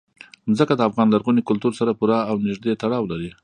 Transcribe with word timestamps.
ځمکه 0.57 0.73
د 0.75 0.81
افغان 0.89 1.07
لرغوني 1.11 1.41
کلتور 1.49 1.73
سره 1.79 1.91
پوره 1.99 2.19
او 2.29 2.35
نږدې 2.47 2.73
تړاو 2.81 3.09
لري. 3.11 3.31